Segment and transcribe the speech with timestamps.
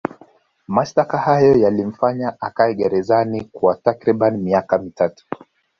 [0.67, 5.25] Mashtaka hayo yalimfanya akae gerezani kwa takribani miaka mitatu